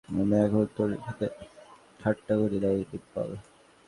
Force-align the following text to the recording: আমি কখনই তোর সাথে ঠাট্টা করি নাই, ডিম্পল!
আমি 0.11 0.23
কখনই 0.43 0.67
তোর 0.77 0.89
সাথে 1.05 1.25
ঠাট্টা 1.99 2.33
করি 2.41 2.57
নাই, 2.63 2.77
ডিম্পল! 2.89 3.29